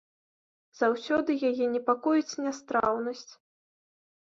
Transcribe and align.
Заўсёды 0.79 1.31
яе 1.51 1.65
непакоіць 1.75 2.37
нястраўнасць. 2.49 3.27